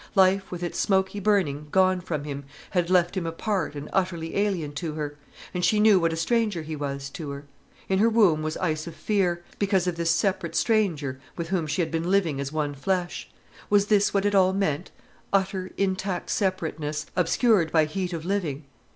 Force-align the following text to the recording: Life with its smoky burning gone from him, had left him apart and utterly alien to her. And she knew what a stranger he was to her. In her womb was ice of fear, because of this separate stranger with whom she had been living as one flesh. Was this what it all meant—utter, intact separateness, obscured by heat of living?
Life 0.15 0.49
with 0.51 0.63
its 0.63 0.79
smoky 0.79 1.19
burning 1.19 1.67
gone 1.69 2.01
from 2.01 2.23
him, 2.23 2.45
had 2.71 2.89
left 2.89 3.15
him 3.15 3.27
apart 3.27 3.75
and 3.75 3.87
utterly 3.93 4.35
alien 4.35 4.71
to 4.73 4.93
her. 4.95 5.15
And 5.53 5.63
she 5.63 5.79
knew 5.79 5.99
what 5.99 6.11
a 6.11 6.15
stranger 6.15 6.63
he 6.63 6.75
was 6.75 7.07
to 7.11 7.29
her. 7.29 7.45
In 7.87 7.99
her 7.99 8.09
womb 8.09 8.41
was 8.41 8.57
ice 8.57 8.87
of 8.87 8.95
fear, 8.95 9.43
because 9.59 9.85
of 9.85 9.97
this 9.97 10.09
separate 10.09 10.55
stranger 10.55 11.19
with 11.37 11.49
whom 11.49 11.67
she 11.67 11.83
had 11.83 11.91
been 11.91 12.09
living 12.09 12.39
as 12.39 12.51
one 12.51 12.73
flesh. 12.73 13.29
Was 13.69 13.85
this 13.85 14.11
what 14.11 14.25
it 14.25 14.33
all 14.33 14.53
meant—utter, 14.53 15.69
intact 15.77 16.31
separateness, 16.31 17.05
obscured 17.15 17.71
by 17.71 17.85
heat 17.85 18.11
of 18.11 18.25
living? 18.25 18.65